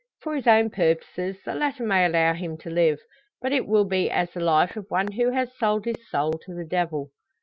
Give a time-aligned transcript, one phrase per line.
[0.19, 2.97] For his own purposes the latter may allow him to live;
[3.39, 6.55] but it will be as the life of one who has sold his soul to
[6.55, 7.11] the devil!